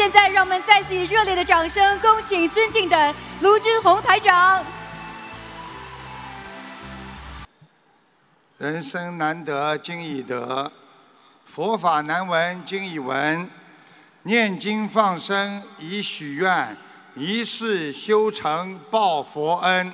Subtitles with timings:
[0.00, 4.64] 现在，让我们再次以热烈的掌声，恭请尊敬的卢军宏台长。
[8.56, 10.72] 人生难得今已得，
[11.44, 13.46] 佛法难闻今已闻。
[14.22, 16.74] 念经放生以许愿，
[17.14, 19.92] 一世修成报佛恩。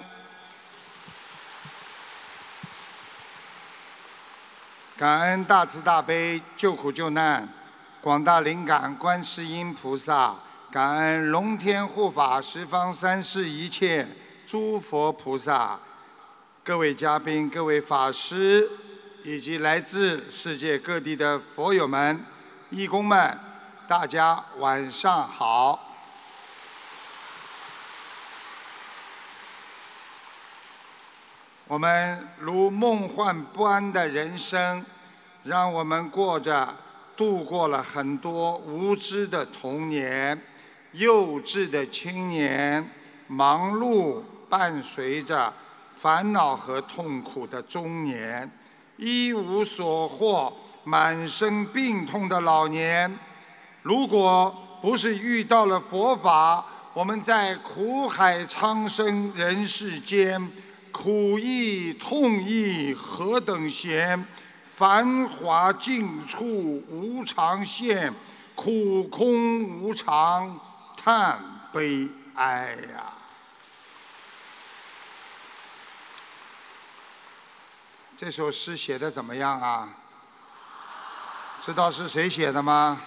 [4.96, 7.48] 感恩大慈大悲救苦救难
[8.07, 10.32] 广大灵感观世音菩萨，
[10.70, 14.07] 感恩龙天护法十方三世一切
[14.46, 15.76] 诸佛菩萨。
[16.62, 18.71] 各位嘉宾、各位法师，
[19.25, 22.25] 以及来自世界各地的佛友们、
[22.71, 23.36] 义工们，
[23.89, 25.96] 大家晚上好。
[31.67, 34.86] 我们如梦幻不安的人生，
[35.42, 36.73] 让我们过着
[37.16, 40.41] 度过了很多无知的童年、
[40.92, 42.89] 幼稚的青年、
[43.27, 45.53] 忙碌伴随着。
[45.98, 48.48] 烦恼和痛苦的中年，
[48.98, 53.19] 一无所获、满身病痛的老年，
[53.80, 60.53] 如果不是遇到了佛法，我们在苦海苍生人世间，
[60.92, 64.23] 苦亦痛亦何等闲？
[64.77, 66.45] 繁华尽处
[66.91, 68.13] 无常现，
[68.55, 70.61] 苦空无常
[71.03, 71.41] 叹
[71.73, 73.15] 悲哀呀！
[78.19, 79.89] 这首诗写的怎么样啊？
[81.59, 83.01] 知道是谁写的吗？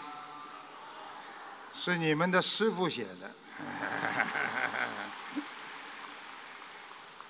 [1.75, 3.31] 是你们的师傅写的。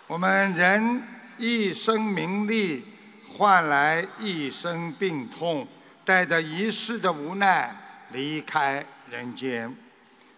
[0.08, 2.99] 我们人一生名利，
[3.40, 5.66] 换来一生病痛，
[6.04, 7.74] 带着一世的无奈
[8.12, 9.74] 离开人间。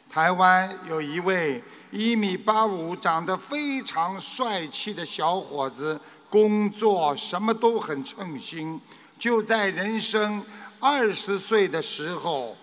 [0.07, 5.99] 台湾有一位一米八五、长得非常帅气的小伙子。
[6.29, 8.79] 工作什么都很称心，
[9.17, 10.41] 就在人生
[10.79, 12.55] 二十岁的时候，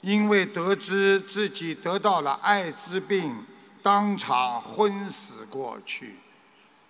[0.00, 3.36] 因为得知自己得到了艾滋病，
[3.84, 6.16] 当场昏死过去。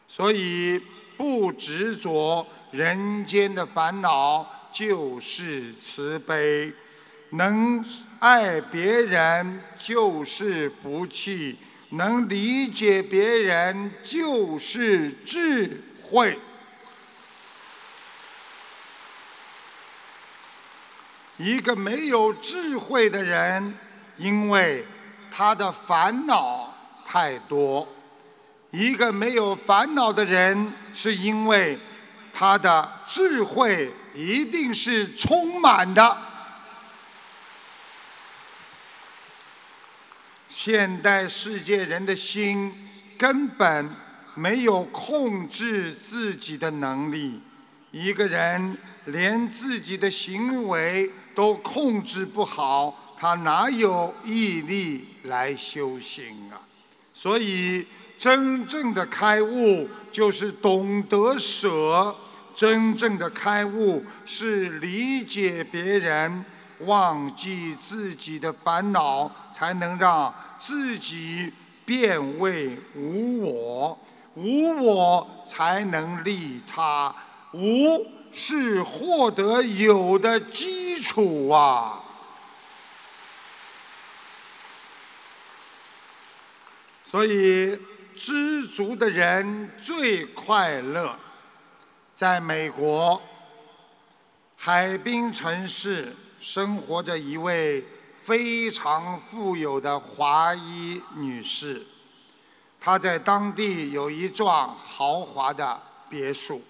[0.09, 0.81] 所以
[1.17, 2.45] 不执着
[2.77, 6.71] 人间的烦恼就是慈悲，
[7.31, 7.83] 能
[8.19, 11.59] 爱别人就是福气，
[11.91, 15.83] 能理解别人就是智。
[16.09, 16.39] 慧，
[21.37, 23.77] 一个没有智慧的人，
[24.17, 24.87] 因为
[25.33, 26.73] 他的烦恼
[27.05, 27.85] 太多；
[28.71, 31.77] 一个没有烦恼的人，是因为
[32.39, 36.19] 他的智慧一定是充满的。
[40.51, 43.91] 现代世界人的心根本。
[44.39, 47.41] 没有控制自己的能力，
[47.91, 48.77] 一个人
[49.07, 56.61] 连自己的行为都控制不好，他哪有毅力来修行啊？
[57.15, 57.87] 所以，
[58.19, 62.15] 真正的开悟就是懂得舍，
[62.57, 66.43] 真正的开悟是理解别人，
[66.79, 71.53] 忘记自己的烦恼，才能让自己
[71.85, 73.99] 变为无我。
[74.35, 77.15] 无我才能利他，
[77.53, 82.01] 无是获得有的基础啊！
[87.05, 87.79] 所以
[88.15, 91.19] 知足的人最快乐。
[92.17, 93.21] 在美国
[94.57, 97.85] 海滨城市生活着一位
[98.23, 101.87] 非常富有的华裔女士。
[102.81, 105.79] 她在当地有一幢豪华的
[106.09, 106.63] 别墅。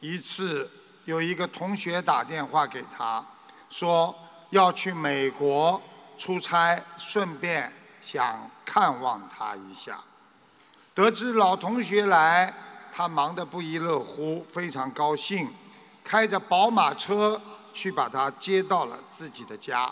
[0.00, 0.70] 一次，
[1.06, 3.24] 有一个同学打电话给她，
[3.70, 4.14] 说
[4.50, 5.80] 要去美国
[6.18, 7.72] 出差，顺便
[8.02, 9.98] 想看望她一下。
[10.94, 12.52] 得知老同学来，
[13.00, 15.48] 他忙得不亦乐乎，非常高兴，
[16.04, 17.40] 开着宝马车
[17.72, 19.90] 去把他接到了自己的家。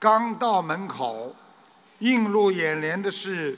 [0.00, 1.32] 刚到门口，
[2.00, 3.56] 映入眼帘的是。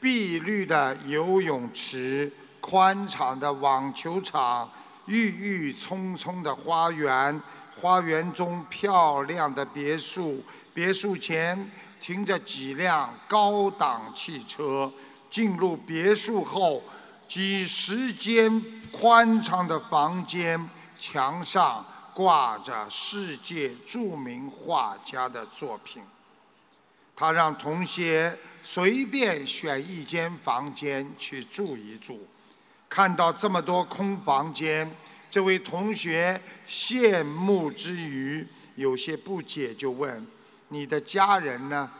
[0.00, 2.30] 碧绿的游泳池，
[2.60, 4.68] 宽敞的网球场，
[5.06, 7.40] 郁郁葱葱的花园，
[7.80, 10.44] 花园中漂亮的别墅，
[10.74, 11.70] 别墅前
[12.00, 14.92] 停着几辆高档汽车。
[15.30, 16.82] 进入别墅后，
[17.26, 18.62] 几十间
[18.92, 21.84] 宽敞的房间，墙上
[22.14, 26.02] 挂着世界著名画家的作品。
[27.16, 32.26] 他让同学随便选一间房间去住一住，
[32.88, 34.90] 看到这么多空房间，
[35.30, 38.46] 这位同学羡慕之余
[38.76, 40.26] 有些不解，就问
[40.68, 41.90] ：“你的家人呢？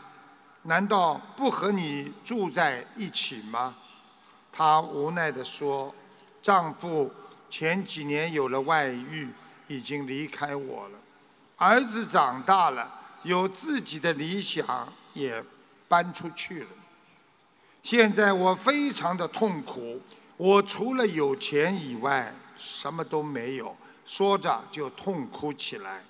[0.63, 3.75] 难道不和你住在一起吗？”
[4.57, 5.93] 她无奈地说
[6.41, 7.11] ：“丈夫
[7.49, 9.27] 前几年有了外遇，
[9.67, 10.99] 已经离开我了。
[11.57, 12.89] 儿子长大了，
[13.23, 15.43] 有自己的理想，也
[15.89, 16.69] 搬出去了。
[17.83, 20.01] 现在我非常的痛苦，
[20.37, 23.75] 我除了有钱以外，什么都没有。”
[24.05, 26.01] 说着就痛哭起来。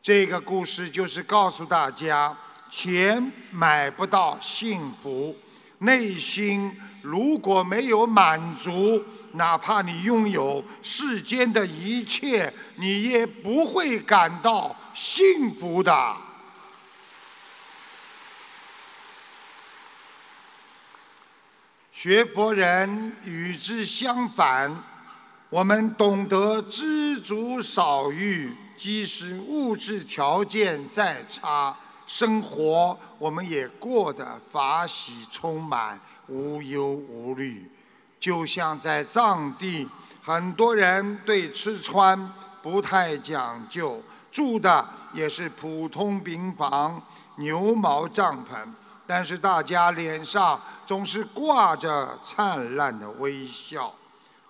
[0.00, 2.34] 这个故事就是告诉大家：
[2.70, 5.36] 钱买不到幸福，
[5.80, 6.74] 内心。
[7.02, 9.02] 如果没有满足，
[9.32, 16.16] 哪怕你拥有世间的一切，你也不会感到幸福的。
[21.92, 24.82] 学佛人与之相反，
[25.50, 31.76] 我们懂得知足少欲，即使物质条件再差，
[32.06, 36.00] 生活我们也过得法喜充满。
[36.30, 37.68] 无忧无虑，
[38.18, 39.88] 就像在藏地，
[40.22, 42.32] 很多人对吃穿
[42.62, 44.00] 不太讲究，
[44.30, 47.02] 住的也是普通平房、
[47.36, 48.56] 牛毛帐篷，
[49.06, 53.92] 但是大家脸上总是挂着灿烂的微笑。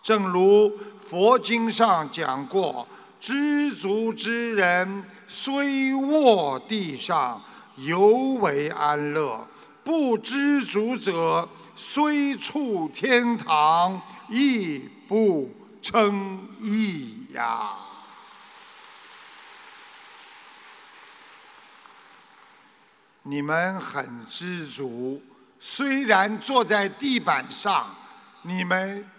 [0.02, 2.86] 正如佛经上讲过
[3.20, 7.40] ：“知足之人，虽卧地上，
[7.76, 8.08] 犹
[8.40, 9.46] 为安乐；
[9.84, 11.48] 不知足者，”
[11.82, 15.50] 虽处天堂，亦不
[15.80, 17.74] 称意呀。
[23.22, 25.22] 你们很知足，
[25.58, 27.94] 虽然坐在地板上，
[28.42, 29.10] 你们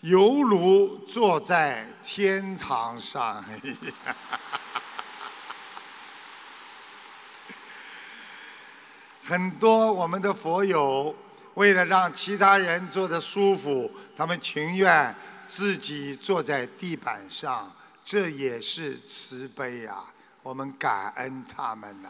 [0.00, 3.44] 犹如坐在天堂上。
[9.22, 11.14] 很多我们的佛友。
[11.54, 15.14] 为了让其他人坐得舒服，他们情愿
[15.46, 17.70] 自己坐在地板上，
[18.04, 19.96] 这也是慈悲呀！
[20.42, 22.08] 我们感恩他们呐。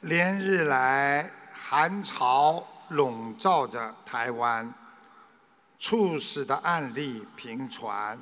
[0.00, 4.72] 连日来，寒潮笼罩着台湾，
[5.78, 8.18] 猝死的案例频传。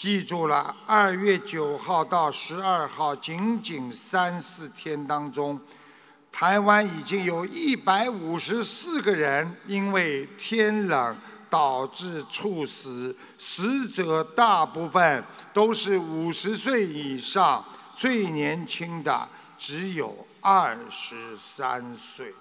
[0.00, 5.60] 记住了，二月九号到十二号，仅仅三四天当中，
[6.32, 11.14] 台湾已经有一百五十四个人因为天冷
[11.50, 17.62] 导致猝死，死者大部分都是五十岁以上，
[17.94, 22.34] 最年轻的只有二十三岁。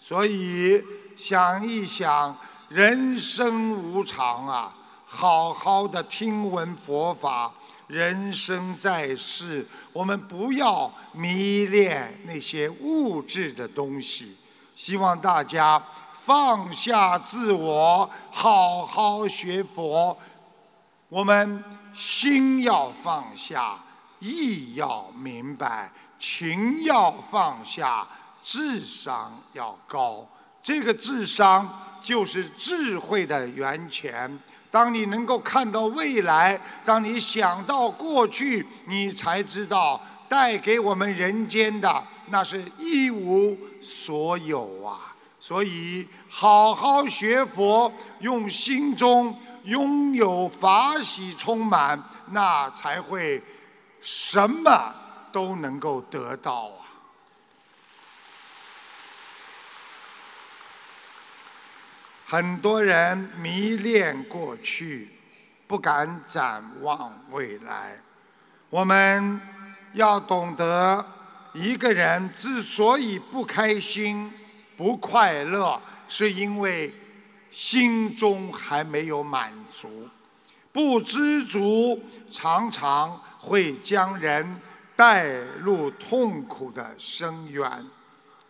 [0.00, 0.82] 所以
[1.14, 2.34] 想一想，
[2.70, 4.74] 人生无常啊。
[5.10, 7.50] 好好的听闻佛法，
[7.86, 14.36] 人生在世，我们不要迷恋那些物质的东西。
[14.74, 15.82] 希望大家
[16.12, 20.16] 放下自我，好好学佛。
[21.08, 21.64] 我们
[21.94, 23.82] 心要放下，
[24.18, 28.06] 意要明白，情要放下，
[28.42, 30.28] 智商要高。
[30.62, 34.38] 这个智商就是智慧的源泉。
[34.70, 45.14] 当你能够看到未来，当你想到过去，你才知道带给我们人间的那是一无所有啊！
[45.40, 53.42] 所以，好好学佛，用心中拥有法喜充满，那才会
[54.00, 54.94] 什么
[55.32, 56.84] 都能够得到啊！
[62.30, 65.08] 很多人迷恋过去，
[65.66, 67.98] 不敢展望未来。
[68.68, 69.40] 我们
[69.94, 71.02] 要懂得，
[71.54, 74.30] 一个人之所以不开心、
[74.76, 76.92] 不快乐，是因为
[77.50, 80.06] 心中还没有满足。
[80.70, 81.98] 不知足，
[82.30, 84.60] 常常会将人
[84.94, 85.24] 带
[85.62, 87.86] 入痛苦的深渊。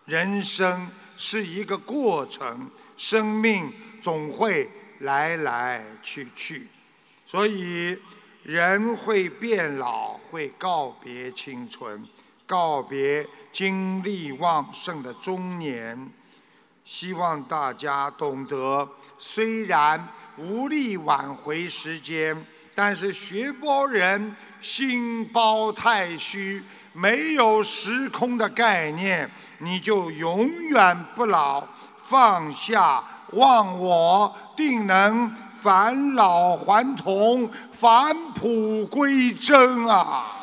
[0.05, 2.69] 人生是一个过程。
[2.99, 6.69] 生命总会来来去去，
[7.25, 7.97] 所以
[8.43, 12.05] 人会变老，会告别青春，
[12.45, 16.11] 告别精力旺盛的中年。
[16.83, 26.63] 希望大家懂得，虽然无力挽回时间，但是学佛人心包太虚，
[26.95, 31.65] 没有时空的概念，你就永远不老。
[32.09, 40.35] 放下忘我，定能返老还童，返璞归真啊！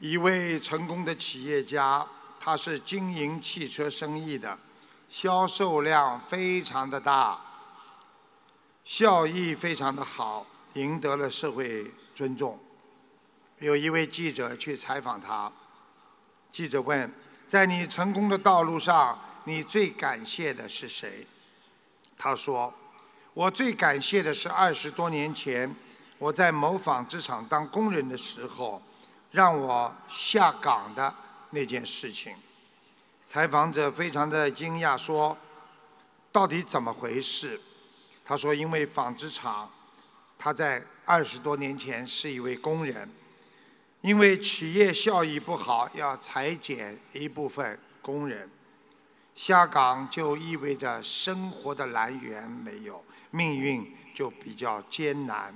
[0.00, 2.04] 一位成功的企业家，
[2.40, 4.58] 他是经营汽车生意的，
[5.08, 7.38] 销售量非常的大，
[8.82, 12.58] 效益非常的好，赢得了社会尊重。
[13.60, 15.52] 有一位记者去采访他。
[16.56, 17.12] 记者问
[17.46, 21.26] ：“在你成功的道路上，你最感谢的是谁？”
[22.16, 22.72] 他说
[23.34, 25.76] ：“我最感谢的是二十多年前
[26.16, 28.80] 我在某纺织厂当工人的时候，
[29.32, 31.14] 让我下岗的
[31.50, 32.34] 那件事情。”
[33.26, 35.36] 采访者非常的惊讶，说
[36.32, 37.60] ：“到底怎么回事？”
[38.24, 39.70] 他说：“因为纺织厂，
[40.38, 43.06] 他在二十多年前是一位工人。”
[44.06, 48.48] 因为企业效益不好，要裁减一部分工人，
[49.34, 55.52] 下岗就意味着生活的来源没有，命运就比较艰难。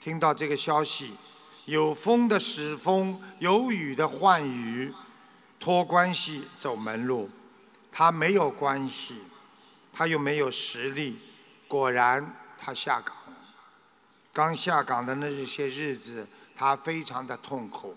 [0.00, 1.16] 听到这个消息，
[1.64, 4.94] 有风的使风，有雨的换雨，
[5.58, 7.28] 托关系走门路。
[7.90, 9.22] 他没有关系，
[9.92, 11.18] 他又没有实力，
[11.66, 13.36] 果然他下岗了。
[14.32, 16.28] 刚下岗的那些日子。
[16.56, 17.96] 他非常的痛苦，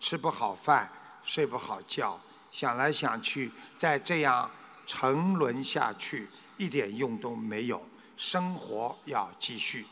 [0.00, 0.90] 吃不好饭，
[1.22, 2.18] 睡不好觉，
[2.50, 4.50] 想来想去，再这样
[4.86, 7.86] 沉沦下去，一点用都没有。
[8.16, 9.86] 生活要继续。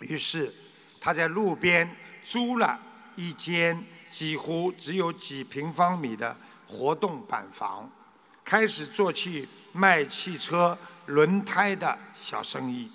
[0.00, 0.52] 于是，
[1.00, 2.80] 他在路边租了
[3.14, 6.36] 一间几乎只有几平方米的
[6.66, 7.88] 活动板房，
[8.44, 10.76] 开始做起卖汽车
[11.06, 12.90] 轮胎的小生意。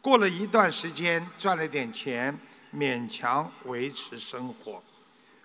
[0.00, 2.38] 过了一段时间，赚了点钱。
[2.74, 4.82] 勉强维持生活。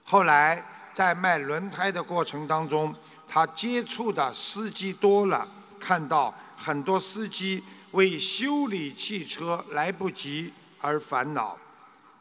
[0.04, 2.96] 后来在卖轮胎的过程当中，
[3.28, 5.48] 他接触的司机多了，
[5.80, 11.58] 看到很多司机为修理汽车来不及而烦恼。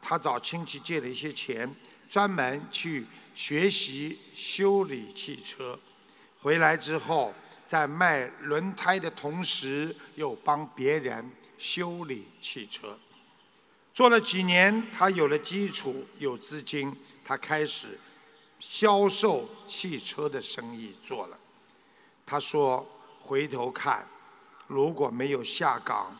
[0.01, 1.73] 他找亲戚借了一些钱，
[2.07, 5.77] 专门去学习修理汽车。
[6.39, 7.33] 回来之后，
[7.65, 12.97] 在卖轮胎的同时，又帮别人修理汽车。
[13.97, 17.99] 做了几年，他有了基础，有资金，他开始
[18.59, 21.39] 销售汽车的生意做了。
[22.23, 22.87] 他说
[23.19, 24.07] ：“回头看，
[24.67, 26.15] 如果没有下岗，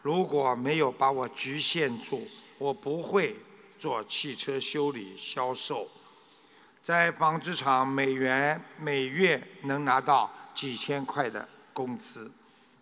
[0.00, 3.36] 如果没有把我局限住，我不会
[3.78, 5.90] 做汽车修理销售。
[6.82, 12.32] 在纺织厂，每元每月能拿到几千块的工资，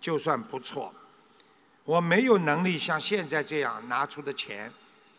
[0.01, 0.95] 就算不错。”
[1.89, 4.71] 我没有能力像现在这样拿出的钱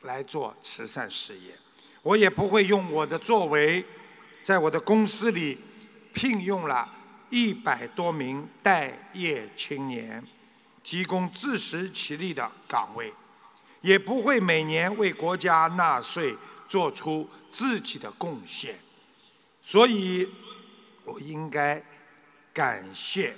[0.02, 1.52] 来做慈善事业，
[2.04, 3.84] 我也不会用我的作为，
[4.44, 5.58] 在我的公司里
[6.14, 6.88] 聘用了
[7.32, 10.24] 一百多名待业青年，
[10.84, 13.12] 提供自食其力的岗位，
[13.82, 16.36] 也不会每年为国家纳税，
[16.68, 18.78] 做出自己的贡献。
[19.64, 20.30] 所以，
[21.04, 21.84] 我应该
[22.54, 23.36] 感谢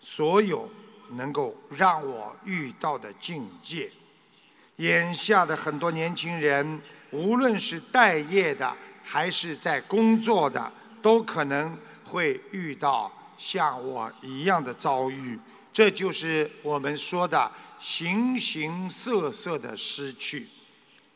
[0.00, 0.68] 所有。
[1.12, 3.90] 能够让我遇到的境界，
[4.76, 15.38] 眼下的很多年轻人，无论是待业的还是在工作的，都可能会遇到像我一样的遭遇。
[15.72, 17.50] 这就是我们说的
[17.80, 20.48] 形形色色的失去。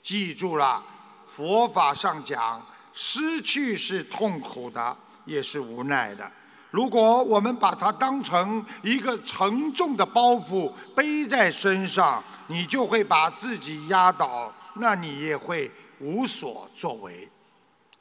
[0.03, 0.83] 记住了，
[1.29, 6.31] 佛法上讲，失去是痛苦的，也是无奈的。
[6.71, 15.71] 如果我们把它当成一个沉重的包袱背在身上，你就会把自己压倒，那你也会
[16.01, 17.29] 无所作为。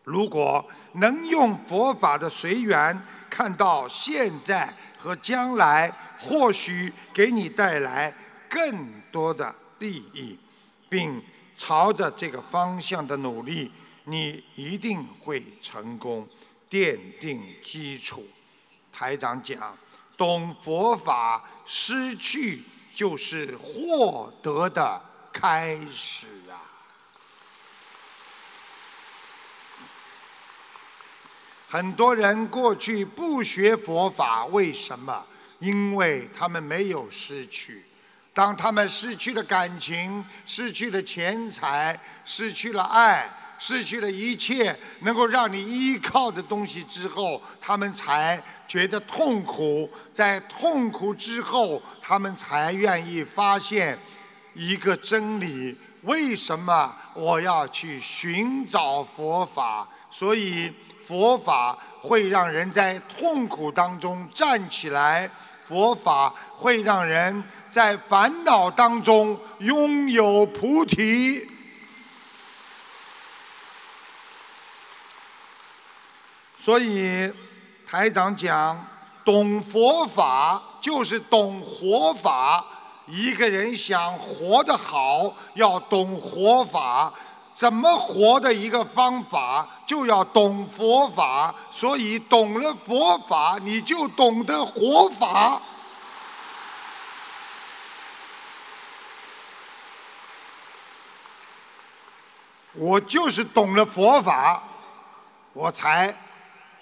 [0.03, 8.13] 如果能用佛法的随缘看到现在和将来，或许给你带来
[8.49, 10.37] 更多的利益，
[10.89, 11.21] 并
[11.55, 13.71] 朝着这个方向的努力，
[14.03, 16.27] 你一定会成功，
[16.69, 18.23] 奠定基础。
[18.95, 19.77] 台长讲，
[20.15, 25.01] 懂佛法，失去就是获得的
[25.33, 26.55] 开始啊！
[31.67, 35.25] 很多人过去不学佛法，为什么？
[35.59, 37.83] 因为他们没有失去。
[38.33, 49.89] 当他们失去了感情，失去了钱财，失去了爱，失去了一切能够让你依靠的东西之后，他们才觉得痛苦。
[50.13, 53.97] 在痛苦之后，他们才愿意发现
[54.53, 59.87] 一个真理：为什么我要去寻找佛法？
[60.11, 60.71] 所以
[61.05, 65.29] 佛法会让人在痛苦当中站起来，
[65.65, 71.49] 佛法会让人在烦恼当中拥有菩提。
[76.65, 77.31] 所以，
[77.87, 78.83] 台长讲，
[79.23, 82.65] 懂佛法就是懂活法。
[83.05, 87.13] 一个人想活得好，要懂活法，
[87.53, 91.53] 怎么活的一个方法，就要懂佛法。
[91.69, 95.61] 所以，懂了佛法，你就懂得活法。
[102.73, 104.63] 我就是懂了佛法，
[105.53, 106.24] 我才。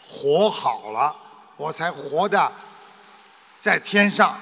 [0.05, 1.15] 活好了，
[1.55, 2.51] 我才活的
[3.59, 4.37] 在天上。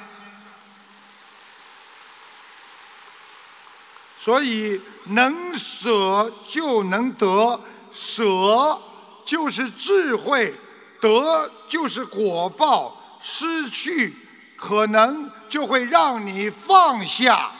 [4.17, 7.59] 所以能舍就能得，
[7.91, 8.79] 舍
[9.23, 10.55] 就是智慧，
[10.99, 12.97] 得就是果报。
[13.23, 14.15] 失去
[14.57, 17.51] 可能就会让你放下。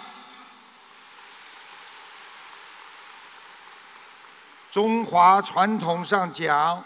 [4.71, 6.83] 中华传统上讲。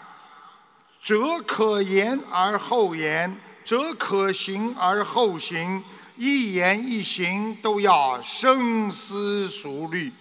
[1.06, 3.32] 则可言而后言，
[3.64, 5.80] 则可行而后行，
[6.16, 10.12] 一言一行都要深思熟虑。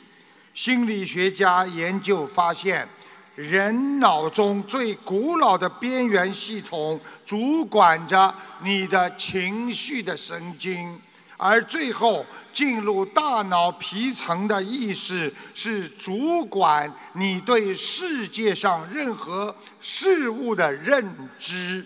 [0.53, 2.87] 心理学家研究发现，
[3.33, 11.01] 人脑中最古老的边缘系统主管着你的情绪的神经。
[11.47, 21.07] 而最后进入大脑皮层的意识是主管你对世界上任何事物的认
[21.39, 21.85] 知。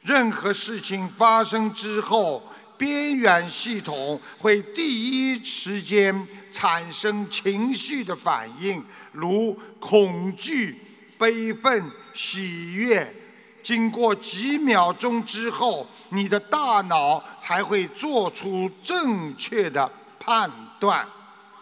[0.00, 2.42] 任何事情发生之后，
[2.76, 10.76] 边缘系统会第一时间产生情绪的反应，如恐惧、
[11.16, 13.14] 悲愤、喜悦。
[13.62, 21.06] 经过几秒钟之后，你的大脑才会做出正确的判断。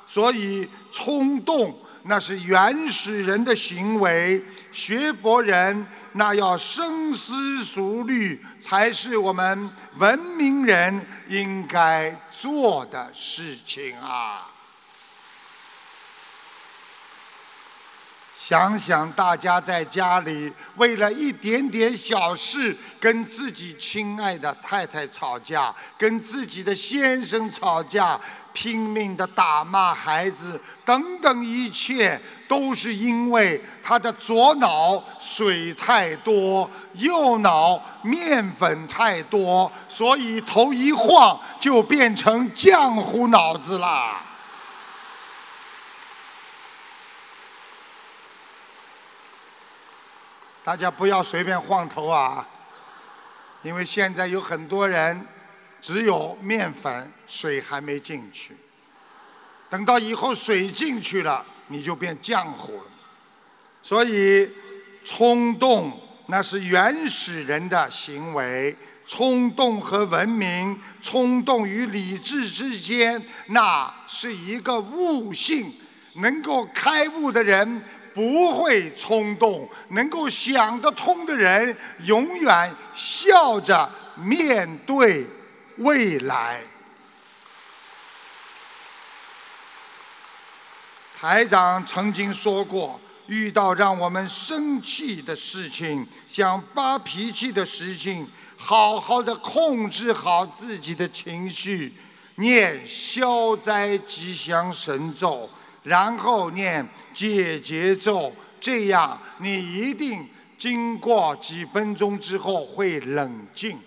[0.07, 14.50] 所以，冲动那是原始人的行为，学博人那要深思熟虑，才是我们文明人应该做的事情啊。
[18.51, 28.21] 想想大家在家里为了一点点小事跟自己亲爱的太太吵架，跟自己的先生吵架，
[28.53, 44.23] 拼命的打骂孩子，等等，一切都是因为他的左脑水太多，右脑面粉太多，所以头一晃就变成浆糊脑子啦。
[50.63, 52.47] 大家不要随便晃头啊！
[53.63, 55.27] 因为现在有很多人
[55.81, 58.57] 只有面粉，水还没进去。
[59.69, 62.85] 等到以后水进去了，你就变浆糊了。
[63.83, 64.51] 所以，
[65.05, 75.73] 冲动那是原始人的行为，冲动和文明，冲动与理智之间，那是一个悟性。
[76.15, 77.85] 能够开悟的人。
[78.13, 85.27] 不会冲动，能够想得通的人，永远笑着面对
[85.77, 86.61] 未来。
[91.19, 101.95] 台长曾经说过，遇到让我们生气的事情，想发脾气的事情，好好的控制好自己的情绪，
[102.37, 105.49] 念消灾吉祥神咒。
[105.83, 113.79] 然后念解结咒，这样你一定经过几分钟之后会冷静。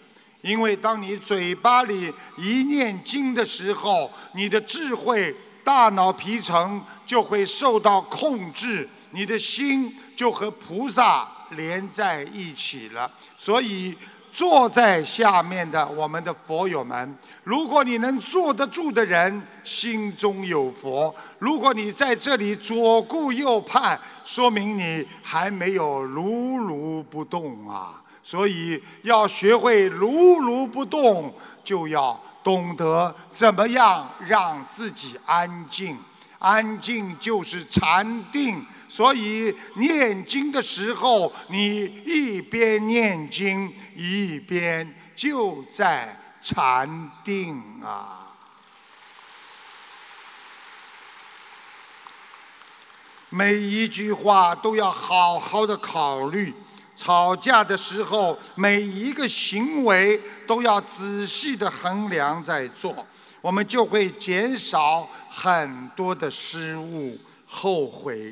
[0.41, 13.11] 因为当你嘴巴里一念经的时候，你的智慧大脑皮层就会受到控制，你的心就和菩萨连在一起了。
[13.37, 13.95] 所以。
[14.33, 28.01] 坐在下面的我们的佛友们，如果你能坐得住的人，心中有佛；如果你在这里左顾右盼，说明你还没有如如不动啊。
[28.23, 31.31] 所以要学会如如不动，
[31.63, 35.97] 就要懂得怎么样让自己安静。
[36.39, 38.65] 安静就是禅定。
[38.93, 48.35] 所以念经的时候，你一边念经，一边就在禅定啊。
[53.29, 56.53] 每一句话都要好好的考虑，
[56.95, 62.95] 吵架的时候，每一个行为都要仔细的衡量再做，
[63.41, 68.31] 我们就会减少很多的失误、后悔。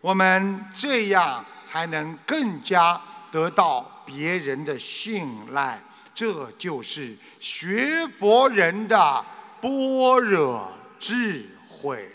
[0.00, 5.80] 我们这样才能更加得到别人的信赖，
[6.14, 9.24] 这就是学佛人的
[9.60, 12.10] 般若智慧。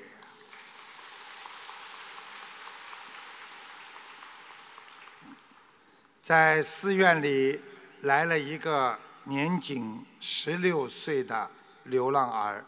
[6.24, 7.62] 在寺院里
[8.02, 11.48] 来了一个年仅十六岁的
[11.84, 12.66] 流浪儿，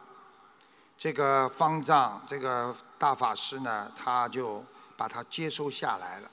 [0.96, 4.64] 这个方丈，这个大法师呢，他就
[4.98, 6.30] 把他接收下来了。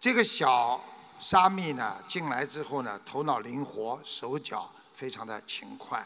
[0.00, 0.82] 这个小
[1.20, 6.04] 沙弥呢，进来之后呢，头脑灵活，手脚非常的勤快。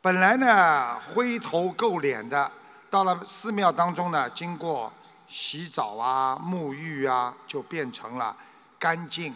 [0.00, 2.50] 本来呢，灰头垢脸的，
[2.90, 4.92] 到了寺庙当中呢，经过
[5.28, 8.36] 洗澡啊、沐浴啊，就变成了。
[8.80, 9.34] 干净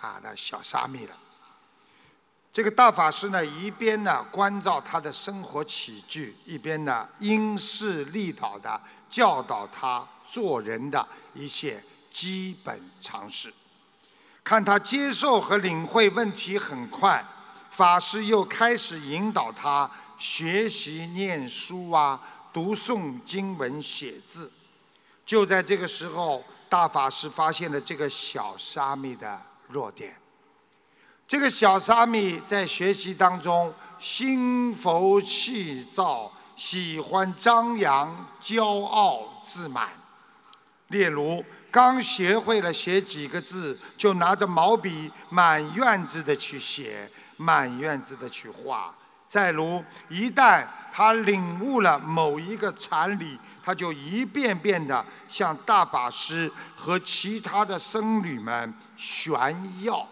[0.00, 1.16] 啊的小沙弥了。
[2.52, 13.52] 这个大法师呢，一边呢关照他的生活起居，一边呢因势利导的教导他做人的一些基本常识。
[14.44, 17.24] 看他接受和领会问题很快，
[17.70, 22.20] 法师又开始引导他学习念书啊，
[22.52, 24.52] 读诵经文、写字。
[25.24, 26.44] 就在这个时候。
[26.70, 30.14] 大法师发现了这个小沙弥的弱点。
[31.26, 39.88] 这个小沙弥在学习当中心浮气躁，喜欢张扬、骄傲自满。
[40.88, 48.94] 例如，刚学会了写几个字，就拿着毛笔满院子的去写，满院子的去画。
[49.26, 60.08] 再如，一旦他领悟了某一个禅理，他就一遍遍地向大法师和其他的僧侣们炫耀。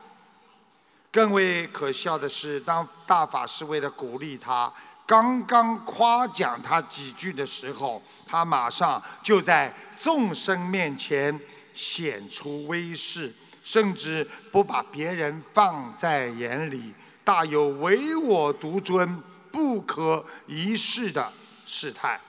[1.10, 4.70] 更为可笑的是，当大法师为了鼓励他，
[5.06, 11.38] 刚刚夸奖他几句的时候，他马上就在众生面前
[11.72, 16.92] 显出威势，甚至不把别人放在眼里。
[17.22, 21.32] 大有唯我独尊、不可一世的
[21.64, 22.20] 事态。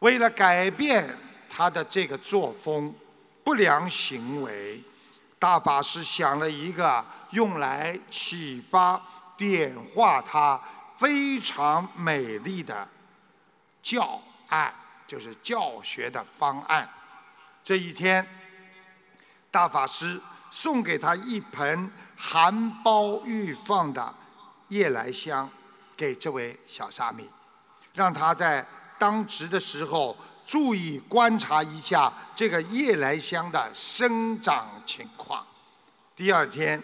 [0.00, 1.16] 为了改变
[1.50, 2.94] 他的这个作风、
[3.42, 4.82] 不良行为，
[5.38, 9.00] 大法师想了一个用来启发、
[9.36, 10.60] 点化他
[10.98, 12.86] 非常美丽的
[13.82, 14.74] 教案，
[15.06, 16.88] 就是教学的方案。
[17.64, 18.26] 这一天，
[19.50, 21.90] 大法师送给他一盆。
[22.20, 24.12] 含苞欲放的
[24.70, 25.48] 夜来香，
[25.96, 27.30] 给这位小沙弥，
[27.94, 28.66] 让他在
[28.98, 35.46] 当值的时候注意观察一下这个夜来香的生长情况。
[36.16, 36.82] 第二天，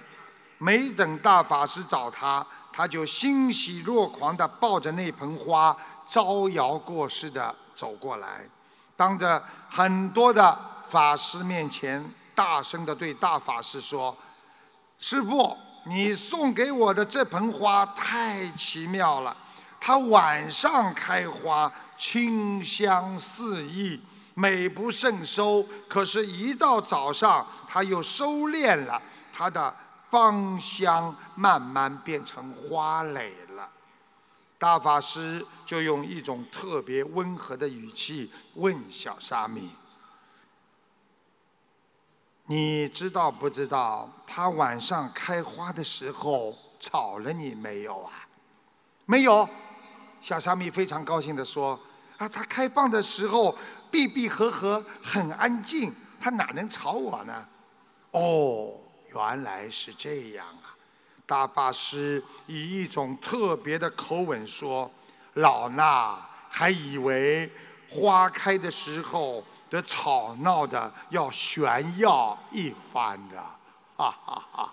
[0.58, 8.40] 没等大法师找他，他就欣喜若狂地抱着那盆花，招摇过市地走过来，
[8.96, 10.58] 当着很多的
[10.88, 14.16] 法师面前，大声地对大法师说。
[14.98, 15.56] 师父，
[15.86, 19.36] 你送给我的这盆花太奇妙了。
[19.80, 24.00] 它晚上开花，清香四溢，
[24.34, 25.64] 美不胜收。
[25.88, 29.00] 可是，一到早上，它又收敛了，
[29.32, 29.74] 它的
[30.14, 33.68] 芳香慢慢变成花蕾了。
[34.56, 39.68] 大法师就用一种特别温和的语气问小沙弥。
[42.46, 48.12] 你知道不知道，它晚上开花的时候吵了你没有啊？
[49.06, 49.48] 没有，
[50.20, 51.78] 小沙弥非常高兴地说
[52.18, 53.52] ：“啊，它开放的时候
[53.90, 57.48] 闭闭合合，很安静，它哪能吵我呢？”
[58.12, 58.78] 哦，
[59.14, 60.74] 原来是这样啊！
[61.24, 64.90] 大法师以一种特别的口吻说
[65.34, 66.16] ：“老衲
[66.50, 67.50] 还以为
[67.88, 73.36] 花开的时候……”的吵闹的要炫耀一番的，
[73.96, 74.70] 哈哈哈！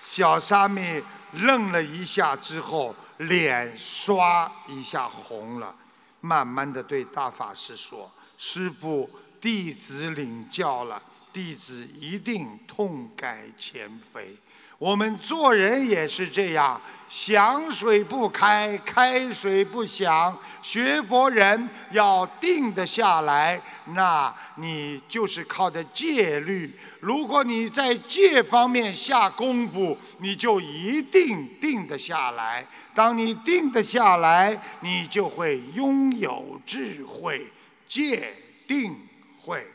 [0.00, 5.74] 小沙弥愣了一下之后，脸刷一下红了，
[6.20, 8.08] 慢慢的对大法师说
[8.38, 14.36] ：“师父，弟子领教了，弟子一定痛改前非。
[14.78, 20.38] 我们做人也是这样，想水不开，开水不响。
[20.62, 26.72] 学佛人要定得下来，那你就是靠的戒律。
[27.00, 32.64] 如果你在戒方面下功夫，你就一定定得下来。
[32.94, 37.44] 当你定得下来，你就会拥有智慧，
[37.88, 38.32] 戒
[38.68, 38.96] 定
[39.40, 39.72] 会。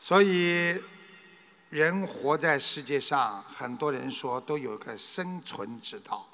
[0.00, 0.80] 所以，
[1.68, 6.24] 人活在世界上，很多人说都有个生存之道。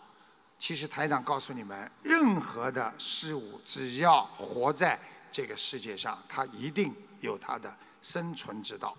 [0.58, 4.98] 其实台长告诉你们，任何的事物，只要活在
[5.30, 8.96] 这个世界上，它一定有它的生存之道。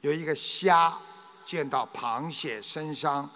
[0.00, 0.98] 有一个虾
[1.44, 3.30] 见到螃蟹身上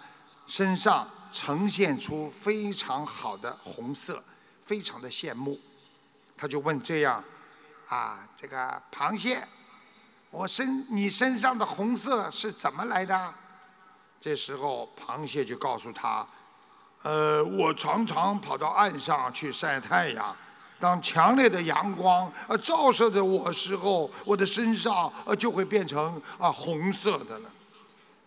[0.45, 4.23] 身上呈现出非常好的红色，
[4.65, 5.59] 非常的羡慕，
[6.37, 7.21] 他就问这样
[7.89, 9.45] 啊，这个螃蟹。
[10.31, 13.33] 我身你身上的红色是怎么来的？
[14.21, 16.25] 这时候螃蟹就告诉他
[17.03, 20.33] ：“呃，我常常跑到岸上去晒太阳，
[20.79, 27.49] 当强烈的阳光呃照射着我时候，我的身上呃就会变成啊红色的了。”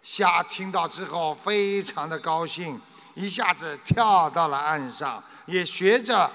[0.02, 2.80] 虾听到之后非常的高兴，
[3.18, 6.30] 一下子跳到了岸上，也学着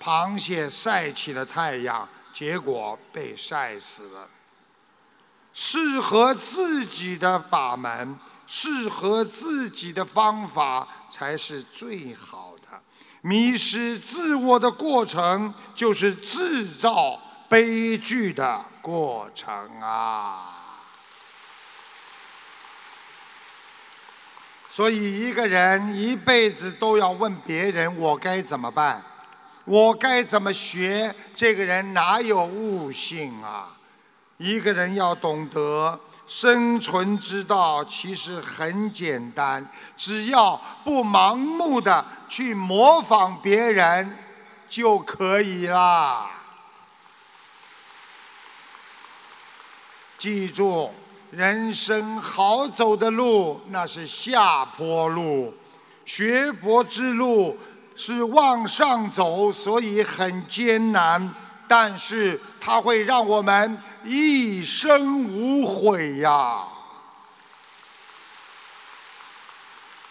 [0.00, 4.26] 螃蟹晒起了太阳，结果被晒死了。
[5.52, 12.80] 适合自己的把门，适合自己的方法才是最好的。
[13.20, 20.53] 迷失自我的过程，就是制造悲剧的过程啊！
[24.74, 29.00] 所以，一个人一辈子都要问别人：我该怎么办？
[29.64, 31.14] 我该怎么学？
[31.32, 33.68] 这个人哪有悟性啊？
[34.36, 39.64] 一个人要懂得生存之道，其实很简单，
[39.96, 44.18] 只要不盲目的去模仿别人
[44.68, 46.28] 就可以啦。
[50.18, 50.92] 记住，
[51.36, 55.52] 人生好走的路那是下坡路，
[56.04, 57.58] 学佛之路
[57.96, 61.34] 是往上走，所以很艰难。
[61.66, 66.62] 但是它会让我们一生无悔呀！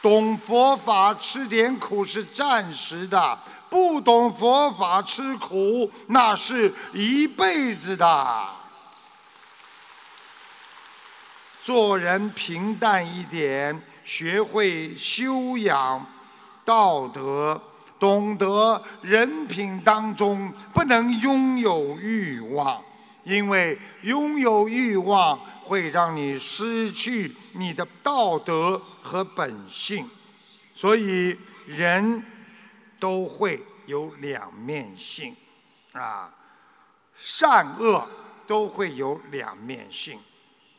[0.02, 8.48] 懂佛法吃点苦是暂时的，不懂佛法吃苦那是一辈子的。
[11.63, 16.06] 做人平淡一点，学会修养
[16.65, 17.62] 道德。
[17.97, 22.84] 懂得人品当中不能拥有欲望，
[23.23, 30.06] 因为拥有欲望会让你失去你的道德和本性。
[30.76, 32.21] 所以人
[32.99, 35.34] 都会有两面性，
[35.93, 36.30] 啊，
[37.15, 38.06] 善恶
[38.45, 40.19] 都会有两面性。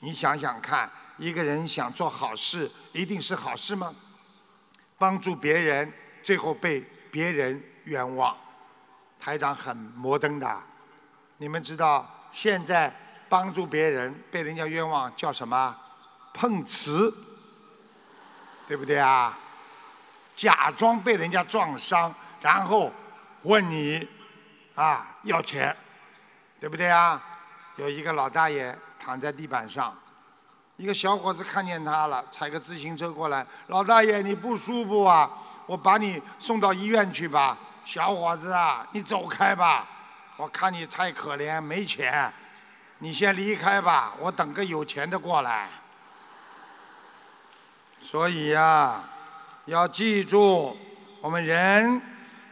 [0.05, 3.95] 你想想看，一个人想做好事，一定是好事吗？
[4.99, 5.91] 帮助别人，
[6.23, 6.85] 最后被。
[7.15, 8.37] 别人冤枉，
[9.21, 10.63] 台长很摩登的。
[11.37, 12.93] 你们知道现在
[13.29, 15.77] 帮助别人被人家冤枉叫什么？
[16.33, 17.15] 碰瓷，
[18.67, 19.39] 对不对啊？
[20.35, 22.91] 假装被人家撞伤，然后
[23.43, 24.09] 问你
[24.75, 25.77] 啊要钱，
[26.59, 27.23] 对不对啊？
[27.77, 29.95] 有一个老大爷躺在地板上，
[30.79, 35.31] 一个小伙子看见他了，踩个自行车过来，老大爷你不舒服啊？
[35.67, 39.87] 我把你送到医院去吧，小伙子啊，你走开吧。
[40.39, 42.33] 我看你太可怜，没钱，
[42.99, 44.15] 你先离开吧。
[44.19, 45.69] 我等个有钱的过来。
[48.01, 49.05] 所以呀，
[49.67, 50.77] 要记住，
[51.21, 52.01] 我们人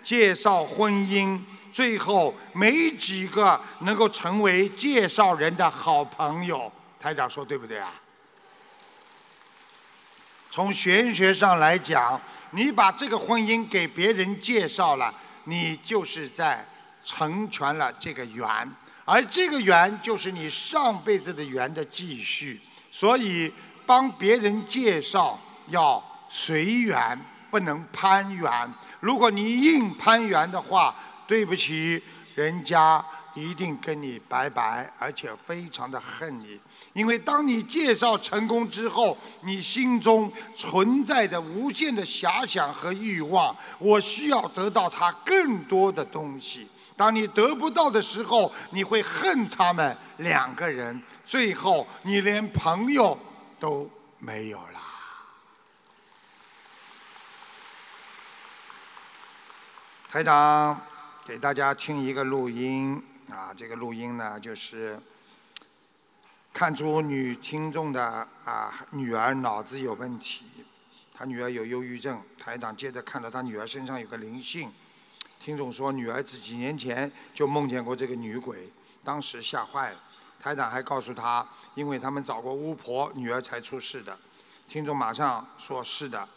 [0.03, 1.41] 介绍婚姻，
[1.73, 6.71] 最后没几个能够成为介绍人的好朋友。
[7.01, 7.93] 台长说对不对啊？
[10.51, 15.13] 从玄学上来讲，你把这个婚姻给别人介绍了，
[15.45, 16.65] 你就是在
[17.03, 18.47] 成全了这个缘，
[19.07, 22.61] 而这个缘就是你上辈子的缘的继续。
[22.91, 23.51] 所以
[23.87, 27.19] 帮别人介绍要随缘，
[27.51, 28.75] 不能攀缘。
[29.01, 30.95] 如果你硬攀缘的话，
[31.33, 32.03] 对不起，
[32.35, 36.61] 人家一定跟你拜拜，而且非常的恨你。
[36.93, 46.69] 因为当你介绍成功之后，你心中存在着无限的遐想和欲望，我需要得到他更多的东西。
[46.99, 53.19] 当你得不到的时候，你会恨他们两个人，最后你连朋友
[53.59, 54.81] 都没有了。
[60.11, 60.79] 台长
[61.25, 64.99] 给大家听一个录音啊，这个录音呢，就是
[66.53, 70.47] 看出女听众的啊女儿脑子有问题，
[71.15, 72.21] 她女儿有忧郁症。
[72.37, 74.73] 台长接着看到她女儿身上有个灵性，
[75.39, 78.69] 听众说女儿子几年前就梦见过这个女鬼，
[79.05, 80.01] 当时吓坏了。
[80.41, 84.19] 台长还告诉她，因为他们找过巫婆，女儿才出事的。
[84.67, 86.29] 听众马上说是的，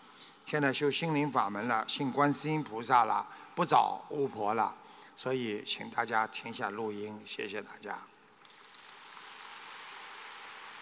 [0.46, 3.28] 现在修心灵法门了，信观世音菩萨了。
[3.56, 4.76] 不找巫婆了，
[5.16, 7.98] 所以请大家停下录音，谢谢大家。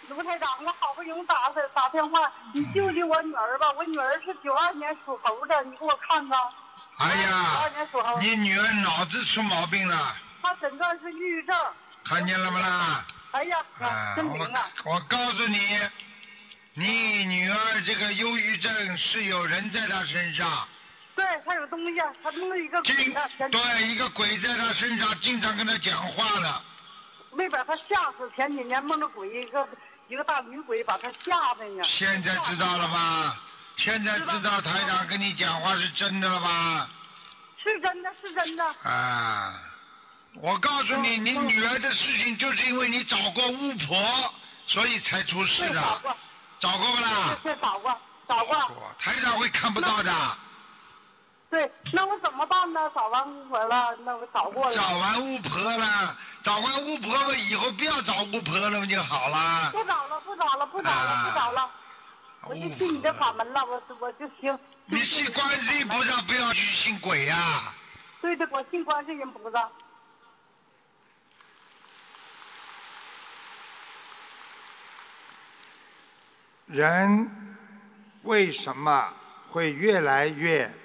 [0.09, 3.71] 卢台长，我好不容易打的打电话，你救救我女儿吧！
[3.73, 6.37] 我女儿是九二年属猴的，你给我看看。
[6.97, 8.19] 哎呀，九二年属猴。
[8.19, 10.17] 你女儿脑子出毛病了。
[10.41, 11.55] 她诊断是抑郁症。
[12.03, 13.05] 看见了吗啦？
[13.31, 13.65] 哎呀，
[14.15, 14.69] 真灵啊！
[14.83, 15.79] 我告诉你，
[16.73, 20.67] 你女儿这个忧郁症是有人在她身上。
[21.15, 22.93] 对他有东西，他弄了一个鬼。
[23.49, 26.61] 对，一个鬼在他身上，经常跟他讲话了。
[27.31, 29.67] 没把他吓死，前几年梦着鬼，一个
[30.07, 31.83] 一个大女鬼把他吓的呢。
[31.83, 33.37] 现在知道了吧？
[33.75, 36.89] 现在知道台长跟你讲话是真的了吧？
[37.57, 38.63] 是真的，是真的。
[38.83, 39.59] 啊！
[40.35, 44.33] 我告诉你，你女儿的事情就是因为你找过巫婆，
[44.67, 45.81] 所以才出事的。
[45.81, 46.17] 找过。
[46.59, 47.37] 找过不啦？
[47.43, 48.55] 对，找过，找过。
[48.99, 50.11] 台长会看不到的。
[51.53, 52.79] 对，那我怎么办呢？
[52.95, 54.71] 找完巫婆了，那我找过了。
[54.71, 59.69] 找完巫婆了，找完巫婆了以后不要找巫婆了不就好了？
[59.71, 61.71] 不找了，不找了，不找了，不找了。
[62.45, 64.57] 我就信你的法门了，我我就行。
[64.87, 67.71] 你信观世音菩萨，不要去信鬼呀。
[68.19, 69.69] 对对，我信观世音菩萨。
[76.65, 77.29] 人
[78.23, 79.13] 为什么
[79.51, 80.75] 会越来越？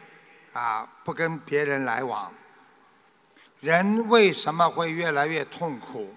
[0.59, 2.33] 啊，不跟别人来往，
[3.61, 6.13] 人为什么会越来越痛苦？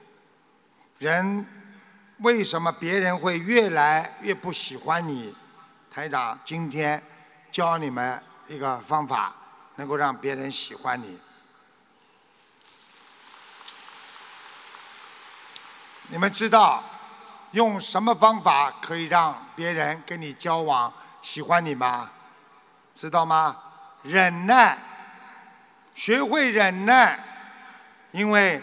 [0.97, 1.45] 人
[2.17, 5.35] 为什么别人会越来越不喜欢你？
[5.93, 6.99] 台长今天
[7.51, 9.35] 教你们一个方法，
[9.75, 11.19] 能够让别人喜欢你。
[16.07, 16.83] 你们知道
[17.51, 22.09] 用什么方法可以让别人跟你交往、喜欢你吗？
[22.95, 23.55] 知道吗？
[24.03, 24.77] 忍耐，
[25.93, 27.19] 学会忍耐，
[28.11, 28.61] 因为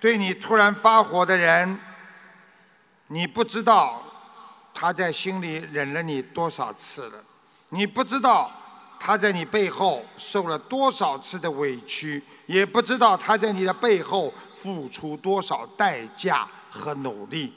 [0.00, 1.78] 对你突然发火的人，
[3.08, 4.02] 你不知道
[4.72, 7.24] 他在心里忍了你多少次了，
[7.70, 8.50] 你不知道
[8.98, 17.54] 他在你背后受了多少次的委屈，也不知道他在你的背后付出多少代价和努力。